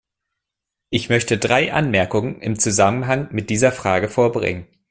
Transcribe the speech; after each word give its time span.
Ich 0.89 1.09
möchte 1.09 1.37
drei 1.37 1.71
Anmerkungen 1.73 2.41
im 2.41 2.57
Zusammenhang 2.57 3.27
mit 3.29 3.51
dieser 3.51 3.67
Anfrage 3.69 4.09
vorbringen. 4.09 4.65